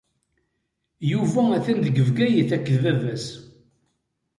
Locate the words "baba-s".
2.83-3.25